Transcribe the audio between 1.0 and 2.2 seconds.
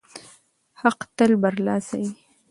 تل برلاسی وي.